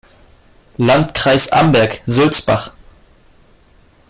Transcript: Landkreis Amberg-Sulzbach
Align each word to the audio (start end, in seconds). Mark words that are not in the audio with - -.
Landkreis 0.79 1.51
Amberg-Sulzbach 1.51 2.71